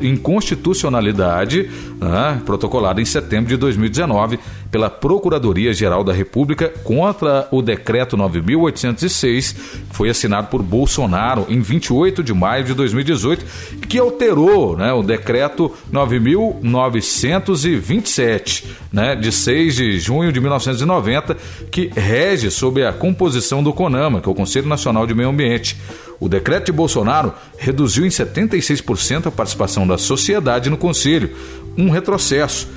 inconstitucionalidade 0.00 1.70
né, 2.00 2.40
protocolada 2.46 2.98
em 2.98 3.04
setembro 3.04 3.50
de 3.50 3.58
2019 3.58 4.38
pela 4.76 4.90
Procuradoria-Geral 4.90 6.04
da 6.04 6.12
República 6.12 6.70
contra 6.84 7.48
o 7.50 7.62
decreto 7.62 8.14
9.806, 8.14 9.56
que 9.88 9.96
foi 9.96 10.10
assinado 10.10 10.48
por 10.48 10.62
Bolsonaro 10.62 11.46
em 11.48 11.62
28 11.62 12.22
de 12.22 12.34
maio 12.34 12.62
de 12.62 12.74
2018, 12.74 13.46
que 13.88 13.98
alterou 13.98 14.76
né, 14.76 14.92
o 14.92 15.02
decreto 15.02 15.72
9.927, 15.90 18.64
né, 18.92 19.16
de 19.16 19.32
6 19.32 19.76
de 19.76 19.98
junho 19.98 20.30
de 20.30 20.42
1990, 20.42 21.38
que 21.70 21.90
rege 21.96 22.50
sobre 22.50 22.84
a 22.84 22.92
composição 22.92 23.62
do 23.62 23.72
CONAMA, 23.72 24.20
que 24.20 24.28
é 24.28 24.32
o 24.32 24.34
Conselho 24.34 24.68
Nacional 24.68 25.06
de 25.06 25.14
Meio 25.14 25.30
Ambiente. 25.30 25.74
O 26.20 26.28
decreto 26.28 26.66
de 26.66 26.72
Bolsonaro 26.72 27.32
reduziu 27.56 28.04
em 28.04 28.10
76% 28.10 29.28
a 29.28 29.30
participação 29.30 29.86
da 29.86 29.96
sociedade 29.96 30.68
no 30.68 30.76
Conselho, 30.76 31.30
um 31.78 31.88
retrocesso. 31.88 32.68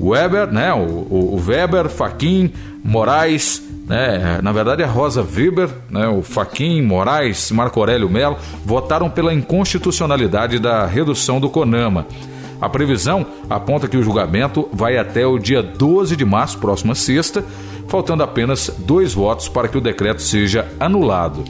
Weber, 0.00 0.52
né, 0.52 0.72
o, 0.72 0.78
o 0.78 1.42
Weber, 1.46 1.88
Faquin, 1.88 2.52
Moraes, 2.84 3.62
né, 3.86 4.40
na 4.42 4.52
verdade 4.52 4.82
a 4.82 4.86
Rosa 4.86 5.22
Weber, 5.22 5.68
né, 5.90 6.06
o 6.08 6.22
Faquin, 6.22 6.82
Moraes, 6.82 7.50
Marco 7.50 7.80
Aurélio 7.80 8.10
Melo 8.10 8.36
votaram 8.64 9.08
pela 9.08 9.32
inconstitucionalidade 9.32 10.58
da 10.58 10.86
redução 10.86 11.40
do 11.40 11.48
CONAMA. 11.48 12.06
A 12.60 12.68
previsão 12.68 13.26
aponta 13.50 13.86
que 13.86 13.96
o 13.96 14.02
julgamento 14.02 14.68
vai 14.72 14.96
até 14.96 15.26
o 15.26 15.38
dia 15.38 15.62
12 15.62 16.16
de 16.16 16.24
março, 16.24 16.58
próxima 16.58 16.94
sexta, 16.94 17.44
faltando 17.86 18.22
apenas 18.22 18.70
dois 18.78 19.12
votos 19.12 19.48
para 19.48 19.68
que 19.68 19.76
o 19.76 19.80
decreto 19.80 20.22
seja 20.22 20.66
anulado. 20.80 21.44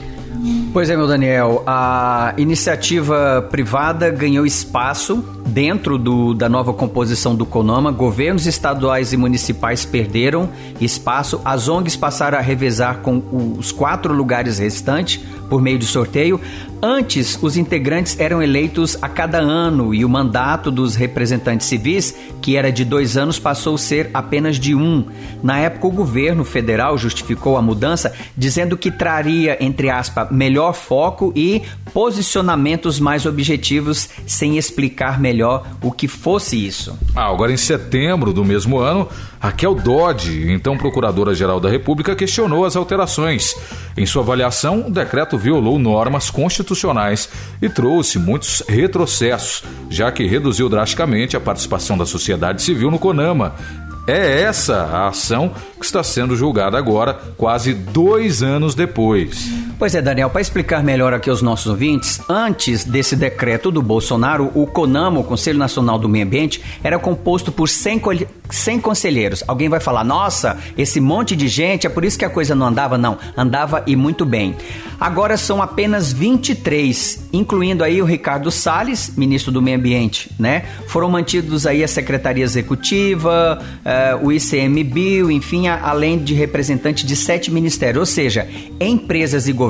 Pois 0.73 0.89
é, 0.89 0.95
meu 0.95 1.07
Daniel, 1.07 1.63
a 1.65 2.33
iniciativa 2.37 3.45
privada 3.49 4.09
ganhou 4.11 4.45
espaço 4.45 5.23
dentro 5.47 5.97
do, 5.97 6.33
da 6.33 6.47
nova 6.47 6.73
composição 6.73 7.35
do 7.35 7.45
CONAMA. 7.45 7.91
Governos 7.91 8.45
estaduais 8.45 9.11
e 9.13 9.17
municipais 9.17 9.85
perderam 9.85 10.49
espaço, 10.79 11.41
as 11.43 11.67
ONGs 11.67 11.95
passaram 11.95 12.37
a 12.37 12.41
revezar 12.41 12.99
com 12.99 13.21
os 13.57 13.71
quatro 13.71 14.13
lugares 14.13 14.59
restantes 14.59 15.19
por 15.49 15.61
meio 15.61 15.79
de 15.79 15.85
sorteio. 15.85 16.39
Antes, 16.81 17.39
os 17.41 17.57
integrantes 17.57 18.19
eram 18.19 18.41
eleitos 18.41 18.97
a 19.01 19.09
cada 19.09 19.39
ano 19.39 19.95
e 19.95 20.05
o 20.05 20.09
mandato 20.09 20.69
dos 20.69 20.95
representantes 20.95 21.65
civis, 21.65 22.15
que 22.39 22.55
era 22.55 22.71
de 22.71 22.85
dois 22.85 23.17
anos, 23.17 23.39
passou 23.39 23.75
a 23.75 23.77
ser 23.79 24.11
apenas 24.13 24.57
de 24.59 24.75
um. 24.75 25.05
Na 25.41 25.57
época, 25.57 25.87
o 25.87 25.91
governo 25.91 26.43
federal 26.43 26.97
justificou 26.97 27.57
a 27.57 27.61
mudança, 27.61 28.13
dizendo 28.37 28.77
que 28.77 28.91
traria, 28.91 29.57
entre 29.59 29.89
aspas, 29.89 30.29
melhor 30.29 30.73
foco 30.73 31.33
e 31.35 31.63
posicionamentos 31.93 32.99
mais 32.99 33.25
objetivos, 33.25 34.09
sem 34.27 34.57
explicar 34.57 35.19
melhor 35.19 35.65
o 35.81 35.91
que 35.91 36.07
fosse 36.07 36.63
isso. 36.63 36.97
Ah, 37.15 37.25
agora 37.25 37.51
em 37.51 37.57
setembro 37.57 38.31
do 38.31 38.45
mesmo 38.45 38.77
ano, 38.77 39.07
Raquel 39.39 39.75
Dodge, 39.75 40.51
então 40.51 40.77
Procuradora-Geral 40.77 41.59
da 41.59 41.69
República, 41.69 42.15
questionou 42.15 42.65
as 42.65 42.75
alterações. 42.75 43.55
Em 43.95 44.05
sua 44.05 44.23
avaliação, 44.23 44.85
o 44.87 44.91
decreto 44.91 45.37
violou 45.37 45.77
normas 45.77 46.29
constitucionais 46.29 47.29
e 47.61 47.69
trouxe 47.69 48.17
muitos 48.17 48.63
retrocessos, 48.67 49.63
já 49.89 50.11
que 50.11 50.25
reduziu 50.25 50.69
drasticamente 50.69 51.37
a 51.37 51.39
participação 51.39 51.97
da 51.97 52.05
sociedade 52.05 52.61
civil 52.61 52.89
no 52.89 52.99
CONAMA, 52.99 53.55
é 54.07 54.41
essa 54.41 54.83
a 54.83 55.09
ação 55.09 55.51
que 55.77 55.85
está 55.85 56.01
sendo 56.01 56.35
julgada 56.35 56.77
agora, 56.77 57.13
quase 57.35 57.73
dois 57.73 58.41
anos 58.41 58.73
depois. 58.73 59.66
Pois 59.79 59.93
é, 59.93 60.01
Daniel, 60.01 60.31
para 60.31 60.41
explicar 60.41 60.83
melhor 60.83 61.13
aqui 61.13 61.29
aos 61.29 61.43
nossos 61.43 61.67
ouvintes, 61.67 62.19
antes 62.27 62.83
desse 62.83 63.15
decreto 63.15 63.69
do 63.69 63.79
Bolsonaro, 63.79 64.51
o 64.55 64.65
CONAMA, 64.65 65.19
o 65.19 65.23
Conselho 65.23 65.59
Nacional 65.59 65.99
do 65.99 66.09
Meio 66.09 66.25
Ambiente, 66.25 66.63
era 66.83 66.97
composto 66.97 67.51
por 67.51 67.69
100, 67.69 68.01
100 68.49 68.79
conselheiros. 68.79 69.43
Alguém 69.47 69.69
vai 69.69 69.79
falar, 69.79 70.03
nossa, 70.03 70.57
esse 70.75 70.99
monte 70.99 71.35
de 71.35 71.47
gente, 71.47 71.85
é 71.85 71.91
por 71.91 72.03
isso 72.03 72.17
que 72.17 72.25
a 72.25 72.29
coisa 72.29 72.55
não 72.55 72.65
andava? 72.65 72.97
Não, 72.97 73.19
andava 73.37 73.83
e 73.85 73.95
muito 73.95 74.25
bem. 74.25 74.55
Agora 74.99 75.37
são 75.37 75.61
apenas 75.61 76.11
23, 76.11 77.27
incluindo 77.31 77.83
aí 77.83 78.01
o 78.01 78.05
Ricardo 78.05 78.49
Salles, 78.49 79.13
ministro 79.15 79.51
do 79.51 79.61
Meio 79.61 79.77
Ambiente, 79.77 80.31
né? 80.39 80.65
Foram 80.87 81.07
mantidos 81.07 81.67
aí 81.67 81.83
a 81.83 81.87
Secretaria 81.87 82.43
Executiva, 82.43 83.59
uh, 83.61 84.25
o 84.25 84.31
ICMBio, 84.31 85.29
enfim, 85.29 85.67
a, 85.67 85.87
além 85.87 86.17
de 86.17 86.33
representante 86.33 87.05
de 87.05 87.15
sete 87.15 87.51
ministérios. 87.51 87.99
Ou 87.99 88.05
seja, 88.07 88.47
empresas 88.81 89.47
e 89.47 89.51
governos 89.51 89.66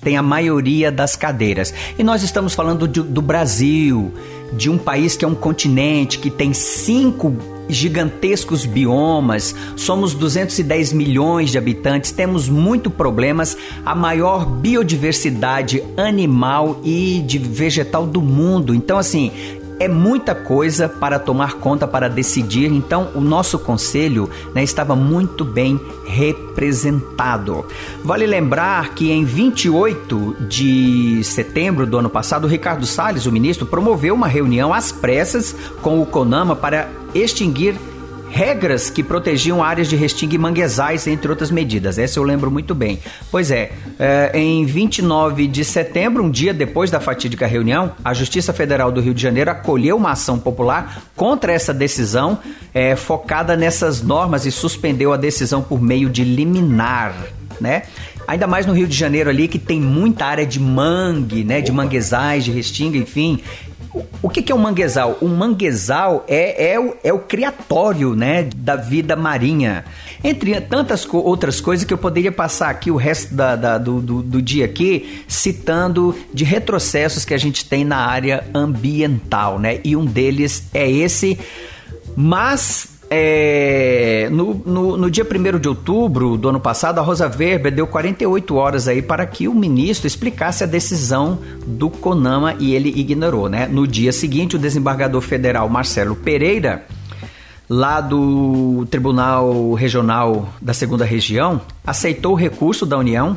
têm 0.00 0.16
a 0.16 0.22
maioria 0.22 0.90
das 0.90 1.16
cadeiras. 1.16 1.72
E 1.98 2.04
nós 2.04 2.22
estamos 2.22 2.54
falando 2.54 2.86
de, 2.86 3.02
do 3.02 3.22
Brasil, 3.22 4.12
de 4.52 4.68
um 4.68 4.78
país 4.78 5.16
que 5.16 5.24
é 5.24 5.28
um 5.28 5.34
continente, 5.34 6.18
que 6.18 6.30
tem 6.30 6.52
cinco 6.52 7.36
gigantescos 7.68 8.66
biomas, 8.66 9.54
somos 9.76 10.14
210 10.14 10.92
milhões 10.92 11.50
de 11.50 11.58
habitantes, 11.58 12.10
temos 12.10 12.48
muito 12.48 12.90
problemas, 12.90 13.56
a 13.84 13.94
maior 13.94 14.44
biodiversidade 14.44 15.82
animal 15.96 16.80
e 16.84 17.22
de 17.26 17.38
vegetal 17.38 18.06
do 18.06 18.20
mundo. 18.20 18.74
Então, 18.74 18.98
assim, 18.98 19.32
é 19.82 19.88
muita 19.88 20.32
coisa 20.32 20.88
para 20.88 21.18
tomar 21.18 21.54
conta, 21.54 21.88
para 21.88 22.08
decidir. 22.08 22.70
Então, 22.72 23.08
o 23.16 23.20
nosso 23.20 23.58
conselho 23.58 24.30
né, 24.54 24.62
estava 24.62 24.94
muito 24.94 25.44
bem 25.44 25.80
representado. 26.04 27.66
Vale 28.04 28.24
lembrar 28.24 28.94
que 28.94 29.10
em 29.10 29.24
28 29.24 30.36
de 30.48 31.24
setembro 31.24 31.84
do 31.84 31.98
ano 31.98 32.08
passado, 32.08 32.46
Ricardo 32.46 32.86
Salles, 32.86 33.26
o 33.26 33.32
ministro, 33.32 33.66
promoveu 33.66 34.14
uma 34.14 34.28
reunião 34.28 34.72
às 34.72 34.92
pressas 34.92 35.54
com 35.82 36.00
o 36.00 36.06
CONAMA 36.06 36.54
para 36.54 36.88
extinguir 37.12 37.74
regras 38.32 38.88
que 38.88 39.02
protegiam 39.02 39.62
áreas 39.62 39.88
de 39.88 39.94
restinga 39.94 40.34
e 40.34 40.38
manguezais, 40.38 41.06
entre 41.06 41.30
outras 41.30 41.50
medidas. 41.50 41.98
Essa 41.98 42.18
eu 42.18 42.22
lembro 42.22 42.50
muito 42.50 42.74
bem. 42.74 42.98
Pois 43.30 43.50
é, 43.50 43.72
é, 43.98 44.30
em 44.34 44.64
29 44.64 45.46
de 45.46 45.62
setembro, 45.62 46.24
um 46.24 46.30
dia 46.30 46.54
depois 46.54 46.90
da 46.90 46.98
fatídica 46.98 47.46
reunião, 47.46 47.92
a 48.02 48.14
Justiça 48.14 48.50
Federal 48.54 48.90
do 48.90 49.02
Rio 49.02 49.12
de 49.12 49.20
Janeiro 49.20 49.50
acolheu 49.50 49.98
uma 49.98 50.12
ação 50.12 50.38
popular 50.38 51.02
contra 51.14 51.52
essa 51.52 51.74
decisão, 51.74 52.38
é, 52.72 52.96
focada 52.96 53.54
nessas 53.54 54.00
normas 54.00 54.46
e 54.46 54.50
suspendeu 54.50 55.12
a 55.12 55.18
decisão 55.18 55.60
por 55.60 55.82
meio 55.82 56.08
de 56.08 56.24
liminar. 56.24 57.14
Né? 57.60 57.82
Ainda 58.26 58.46
mais 58.46 58.64
no 58.64 58.72
Rio 58.72 58.86
de 58.86 58.96
Janeiro 58.96 59.28
ali, 59.28 59.46
que 59.46 59.58
tem 59.58 59.80
muita 59.80 60.24
área 60.24 60.46
de 60.46 60.58
mangue, 60.58 61.44
né? 61.44 61.60
De 61.60 61.70
manguezais, 61.70 62.44
de 62.44 62.50
restinga, 62.50 62.96
enfim. 62.96 63.40
O 64.22 64.30
que, 64.30 64.50
é 64.50 64.54
um 64.54 64.58
manguezal? 64.58 65.18
Um 65.20 65.28
manguezal 65.28 66.24
é, 66.26 66.72
é, 66.72 66.80
o, 66.80 66.96
é 67.04 67.12
o 67.12 67.18
criatório 67.18 68.14
né, 68.16 68.48
da 68.56 68.74
vida 68.74 69.14
marinha. 69.14 69.84
Entre 70.24 70.58
tantas 70.62 71.04
co 71.04 71.18
outras 71.18 71.60
coisas 71.60 71.84
que 71.84 71.92
eu 71.92 71.98
poderia 71.98 72.32
passar 72.32 72.70
aqui 72.70 72.90
o 72.90 72.96
resto 72.96 73.34
da, 73.34 73.54
da, 73.54 73.78
do, 73.78 74.00
do, 74.00 74.22
do 74.22 74.40
dia 74.40 74.64
aqui 74.64 75.24
citando 75.28 76.16
de 76.32 76.44
retrocessos 76.44 77.24
que 77.24 77.34
a 77.34 77.38
gente 77.38 77.66
tem 77.66 77.84
na 77.84 77.98
área 77.98 78.44
ambiental, 78.54 79.58
né? 79.58 79.80
E 79.84 79.94
um 79.94 80.06
deles 80.06 80.68
é 80.72 80.90
esse. 80.90 81.38
Mas 82.16 82.91
é, 83.14 84.30
no, 84.30 84.54
no, 84.64 84.96
no, 84.96 85.10
dia 85.10 85.22
1 85.22 85.58
de 85.58 85.68
outubro 85.68 86.38
do 86.38 86.48
ano 86.48 86.58
passado, 86.58 86.98
a 86.98 87.02
Rosa 87.02 87.28
Weber 87.28 87.70
deu 87.70 87.86
48 87.86 88.54
horas 88.56 88.88
aí 88.88 89.02
para 89.02 89.26
que 89.26 89.46
o 89.46 89.54
ministro 89.54 90.06
explicasse 90.06 90.64
a 90.64 90.66
decisão 90.66 91.38
do 91.66 91.90
CONAMA 91.90 92.56
e 92.58 92.74
ele 92.74 92.88
ignorou, 92.88 93.50
né? 93.50 93.68
No 93.70 93.86
dia 93.86 94.14
seguinte, 94.14 94.56
o 94.56 94.58
desembargador 94.58 95.20
federal 95.20 95.68
Marcelo 95.68 96.16
Pereira, 96.16 96.86
lá 97.68 98.00
do 98.00 98.86
Tribunal 98.90 99.74
Regional 99.74 100.48
da 100.58 100.72
Segunda 100.72 101.04
Região, 101.04 101.60
aceitou 101.86 102.32
o 102.32 102.36
recurso 102.36 102.86
da 102.86 102.96
União 102.96 103.36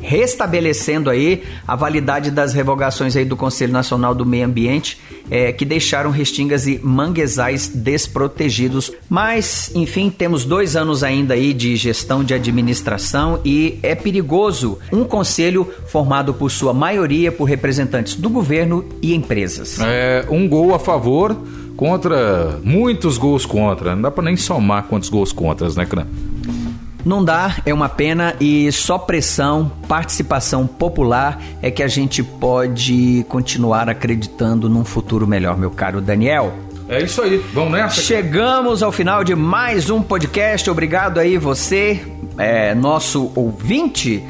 restabelecendo 0.00 1.10
aí 1.10 1.42
a 1.66 1.74
validade 1.74 2.30
das 2.30 2.52
revogações 2.52 3.16
aí 3.16 3.24
do 3.24 3.36
Conselho 3.36 3.72
Nacional 3.72 4.14
do 4.14 4.24
Meio 4.24 4.46
Ambiente, 4.46 4.98
é, 5.30 5.52
que 5.52 5.64
deixaram 5.64 6.10
restingas 6.10 6.66
e 6.66 6.80
manguezais 6.82 7.68
desprotegidos. 7.68 8.92
Mas, 9.08 9.70
enfim, 9.74 10.10
temos 10.10 10.44
dois 10.44 10.76
anos 10.76 11.02
ainda 11.02 11.34
aí 11.34 11.52
de 11.52 11.76
gestão 11.76 12.24
de 12.24 12.34
administração 12.34 13.40
e 13.44 13.78
é 13.82 13.94
perigoso 13.94 14.78
um 14.92 15.04
conselho 15.04 15.68
formado 15.86 16.32
por 16.32 16.50
sua 16.50 16.72
maioria 16.72 17.30
por 17.30 17.44
representantes 17.44 18.14
do 18.14 18.28
governo 18.28 18.84
e 19.02 19.14
empresas. 19.14 19.78
É 19.80 20.24
um 20.30 20.48
gol 20.48 20.74
a 20.74 20.78
favor 20.78 21.36
contra 21.76 22.58
muitos 22.64 23.16
gols 23.16 23.46
contra. 23.46 23.94
Não 23.94 24.02
dá 24.02 24.10
para 24.10 24.24
nem 24.24 24.36
somar 24.36 24.84
quantos 24.84 25.08
gols 25.08 25.32
contras, 25.32 25.76
né, 25.76 25.86
Cran? 25.86 26.06
Não 27.04 27.24
dá, 27.24 27.56
é 27.64 27.72
uma 27.72 27.88
pena 27.88 28.34
e 28.40 28.70
só 28.72 28.98
pressão, 28.98 29.70
participação 29.86 30.66
popular 30.66 31.40
é 31.62 31.70
que 31.70 31.82
a 31.82 31.88
gente 31.88 32.22
pode 32.22 33.24
continuar 33.28 33.88
acreditando 33.88 34.68
num 34.68 34.84
futuro 34.84 35.26
melhor, 35.26 35.56
meu 35.56 35.70
caro 35.70 36.00
Daniel. 36.00 36.52
É 36.88 37.02
isso 37.02 37.22
aí, 37.22 37.38
vamos 37.52 37.72
nessa? 37.72 38.00
Chegamos 38.00 38.82
ao 38.82 38.90
final 38.90 39.22
de 39.22 39.34
mais 39.34 39.90
um 39.90 40.02
podcast. 40.02 40.70
Obrigado 40.70 41.18
aí 41.18 41.36
você, 41.36 42.00
é, 42.38 42.74
nosso 42.74 43.30
ouvinte. 43.34 44.24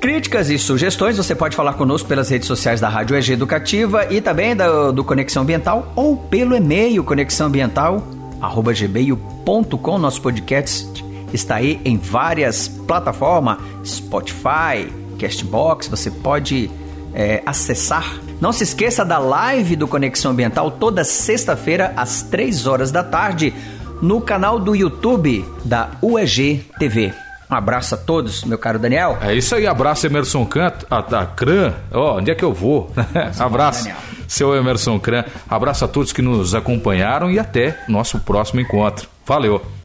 Críticas 0.00 0.48
e 0.48 0.56
sugestões 0.58 1.16
você 1.16 1.34
pode 1.34 1.56
falar 1.56 1.72
conosco 1.72 2.08
pelas 2.08 2.28
redes 2.28 2.46
sociais 2.46 2.80
da 2.80 2.88
Rádio 2.88 3.16
EG 3.16 3.32
Educativa 3.32 4.06
e 4.08 4.20
também 4.20 4.54
do, 4.54 4.92
do 4.92 5.02
Conexão 5.02 5.42
Ambiental 5.42 5.92
ou 5.96 6.16
pelo 6.16 6.54
e-mail 6.54 7.02
conexãoambiental@gmail.com. 7.02 9.98
Nosso 9.98 10.22
podcast 10.22 10.97
está 11.32 11.56
aí 11.56 11.80
em 11.84 11.96
várias 11.96 12.68
plataformas, 12.68 13.58
Spotify, 13.84 14.92
Castbox. 15.18 15.88
Você 15.88 16.10
pode 16.10 16.70
é, 17.14 17.42
acessar. 17.44 18.18
Não 18.40 18.52
se 18.52 18.64
esqueça 18.64 19.04
da 19.04 19.18
live 19.18 19.76
do 19.76 19.88
Conexão 19.88 20.30
Ambiental 20.30 20.70
toda 20.70 21.04
sexta-feira 21.04 21.92
às 21.96 22.22
3 22.22 22.66
horas 22.66 22.92
da 22.92 23.02
tarde 23.02 23.52
no 24.00 24.20
canal 24.20 24.58
do 24.60 24.74
YouTube 24.74 25.44
da 25.64 25.90
UEG 26.02 26.64
TV. 26.78 27.12
Um 27.50 27.54
abraço 27.54 27.94
a 27.94 27.98
todos, 27.98 28.44
meu 28.44 28.58
caro 28.58 28.78
Daniel. 28.78 29.18
É 29.22 29.34
isso 29.34 29.54
aí, 29.54 29.66
abraço 29.66 30.06
Emerson 30.06 30.44
Canto, 30.44 30.86
a, 30.90 30.98
a 30.98 31.26
Cran. 31.26 31.72
Ó, 31.90 32.14
oh, 32.14 32.18
onde 32.18 32.30
é 32.30 32.34
que 32.34 32.44
eu 32.44 32.52
vou? 32.52 32.92
abraço, 33.40 33.84
Daniel. 33.84 34.02
seu 34.28 34.54
Emerson 34.54 35.00
Cran. 35.00 35.24
Abraço 35.48 35.84
a 35.84 35.88
todos 35.88 36.12
que 36.12 36.20
nos 36.20 36.54
acompanharam 36.54 37.30
e 37.30 37.38
até 37.38 37.78
nosso 37.88 38.20
próximo 38.20 38.60
encontro. 38.60 39.08
Valeu! 39.24 39.77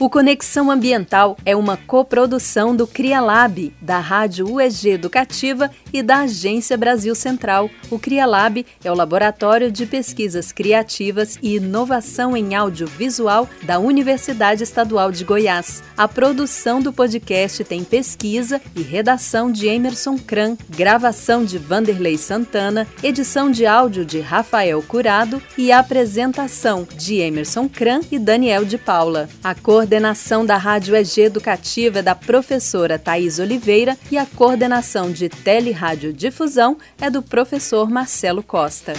O 0.00 0.08
Conexão 0.08 0.70
Ambiental 0.70 1.36
é 1.44 1.54
uma 1.54 1.76
coprodução 1.76 2.74
do 2.74 2.86
CriaLab, 2.86 3.70
da 3.82 3.98
Rádio 3.98 4.50
UEG 4.50 4.92
Educativa 4.92 5.70
e 5.92 6.02
da 6.02 6.20
Agência 6.20 6.74
Brasil 6.74 7.14
Central. 7.14 7.68
O 7.90 7.98
CriaLab 7.98 8.64
é 8.82 8.90
o 8.90 8.94
laboratório 8.94 9.70
de 9.70 9.84
pesquisas 9.84 10.52
criativas 10.52 11.38
e 11.42 11.56
inovação 11.56 12.34
em 12.34 12.54
audiovisual 12.54 13.46
da 13.62 13.78
Universidade 13.78 14.62
Estadual 14.62 15.12
de 15.12 15.22
Goiás. 15.22 15.82
A 15.98 16.08
produção 16.08 16.80
do 16.80 16.94
podcast 16.94 17.62
tem 17.62 17.84
pesquisa 17.84 18.58
e 18.74 18.80
redação 18.80 19.52
de 19.52 19.66
Emerson 19.66 20.16
Kran, 20.16 20.56
gravação 20.70 21.44
de 21.44 21.58
Vanderlei 21.58 22.16
Santana, 22.16 22.88
edição 23.02 23.50
de 23.50 23.66
áudio 23.66 24.06
de 24.06 24.18
Rafael 24.18 24.82
Curado 24.82 25.42
e 25.58 25.70
apresentação 25.70 26.88
de 26.96 27.16
Emerson 27.16 27.68
Kran 27.68 28.00
e 28.10 28.18
Daniel 28.18 28.64
de 28.64 28.78
Paula. 28.78 29.28
A 29.44 29.54
coordenação 29.90 30.46
da 30.46 30.56
Rádio 30.56 30.94
EG 30.94 31.22
Educativa 31.22 31.98
é 31.98 32.02
da 32.02 32.14
professora 32.14 32.96
Thais 32.96 33.40
Oliveira 33.40 33.98
e 34.08 34.16
a 34.16 34.24
coordenação 34.24 35.10
de 35.10 35.28
Tele 35.28 35.72
Rádio 35.72 36.12
Difusão 36.12 36.78
é 37.00 37.10
do 37.10 37.20
professor 37.20 37.90
Marcelo 37.90 38.40
Costa. 38.40 38.92